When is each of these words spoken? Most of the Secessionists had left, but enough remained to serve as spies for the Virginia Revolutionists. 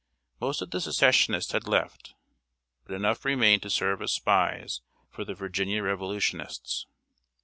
Most 0.39 0.63
of 0.63 0.71
the 0.71 0.81
Secessionists 0.81 1.51
had 1.51 1.67
left, 1.67 2.15
but 2.87 2.95
enough 2.95 3.23
remained 3.23 3.61
to 3.61 3.69
serve 3.69 4.01
as 4.01 4.11
spies 4.11 4.81
for 5.11 5.23
the 5.23 5.35
Virginia 5.35 5.83
Revolutionists. 5.83 6.87